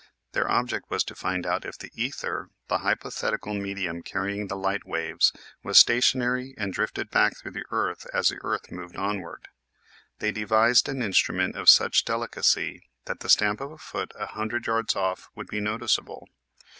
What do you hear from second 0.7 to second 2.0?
was to find out if the